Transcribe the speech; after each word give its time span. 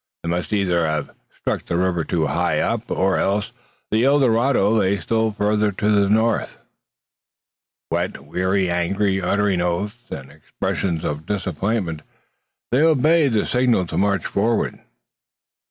They 0.23 0.29
must 0.29 0.51
either 0.51 0.83
have 0.83 1.11
struck 1.39 1.65
the 1.65 1.77
river 1.77 2.03
too 2.03 2.25
high 2.25 2.57
up, 2.57 2.89
or 2.89 3.17
else 3.17 3.51
the 3.91 4.03
El 4.03 4.19
Dorado 4.19 4.71
lay 4.71 4.97
still 4.97 5.31
farther 5.31 5.71
to 5.73 5.89
the 5.91 6.09
north. 6.09 6.57
Wet, 7.91 8.25
weary, 8.25 8.67
angry, 8.67 9.21
uttering 9.21 9.61
oaths 9.61 10.09
and 10.09 10.31
expressions 10.31 11.03
of 11.05 11.27
disappointment, 11.27 12.01
they 12.71 12.81
obeyed 12.81 13.33
the 13.33 13.45
signal 13.45 13.85
to 13.85 13.95
march 13.95 14.25
forward. 14.25 14.79